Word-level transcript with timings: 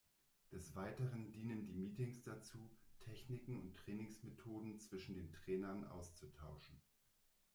Des 0.51 0.75
Weiteren 0.75 1.31
dienen 1.31 1.63
die 1.63 1.73
Meetings 1.75 2.23
dazu, 2.23 2.57
Techniken 3.01 3.59
und 3.61 3.77
Trainingsmethoden 3.77 4.79
zwischen 4.79 5.13
den 5.13 5.31
Trainern 5.31 5.87
auszutauschen. 5.89 6.81